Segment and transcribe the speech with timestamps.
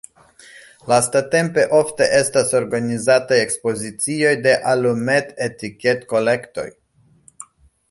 [0.91, 6.67] Lastatempe ofte estas organizataj ekspozicioj de alumetetiked-kolektoj.